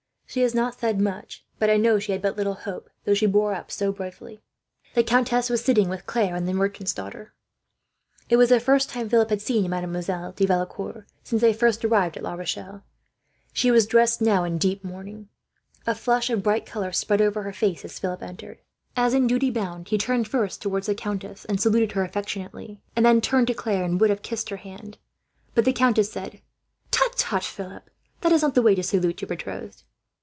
[0.25, 3.25] She has not said much, but I know she had but little hope, though she
[3.25, 4.41] bore up so bravely."
[4.93, 7.33] The countess was sitting, with Claire and the merchant's daughter.
[8.29, 12.15] It was the first time Philip had seen Mademoiselle de Valecourt, since they first arrived
[12.15, 12.81] at La Rochelle.
[13.51, 15.27] She was dressed now in deep mourning.
[15.85, 18.59] A flush of bright colour spread over her face, as Philip entered.
[18.95, 23.05] As in duty bound, he turned first to the countess and saluted her affectionately; and
[23.05, 24.97] then turned to Claire, and would have kissed her hand,
[25.55, 26.41] but the countess said:
[26.89, 27.89] "Tut, tut, Philip,
[28.21, 29.83] that is not the way to salute your betrothed."